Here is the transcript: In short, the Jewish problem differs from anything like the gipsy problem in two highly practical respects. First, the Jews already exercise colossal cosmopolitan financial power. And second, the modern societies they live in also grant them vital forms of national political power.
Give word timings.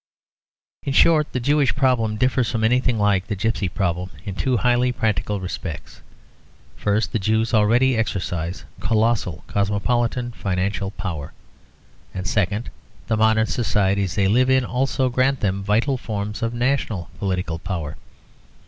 In 0.81 0.93
short, 0.93 1.31
the 1.31 1.39
Jewish 1.39 1.75
problem 1.75 2.17
differs 2.17 2.49
from 2.49 2.63
anything 2.63 2.97
like 2.97 3.27
the 3.27 3.35
gipsy 3.35 3.69
problem 3.69 4.09
in 4.25 4.33
two 4.33 4.57
highly 4.57 4.91
practical 4.91 5.39
respects. 5.39 6.01
First, 6.75 7.11
the 7.11 7.19
Jews 7.19 7.53
already 7.53 7.95
exercise 7.95 8.65
colossal 8.79 9.43
cosmopolitan 9.45 10.31
financial 10.31 10.89
power. 10.89 11.33
And 12.15 12.25
second, 12.25 12.71
the 13.05 13.15
modern 13.15 13.45
societies 13.45 14.15
they 14.15 14.27
live 14.27 14.49
in 14.49 14.65
also 14.65 15.07
grant 15.09 15.41
them 15.41 15.61
vital 15.61 15.99
forms 15.99 16.41
of 16.41 16.51
national 16.51 17.11
political 17.19 17.59
power. 17.59 17.95